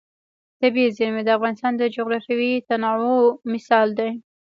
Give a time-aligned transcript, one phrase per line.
[0.59, 3.21] طبیعي زیرمې د افغانستان د جغرافیوي تنوع
[3.53, 4.11] مثال دی.